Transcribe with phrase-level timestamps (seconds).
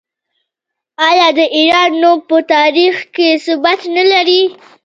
[1.07, 3.79] آیا د ایران نوم په تاریخ کې ثبت
[4.13, 4.41] نه دی؟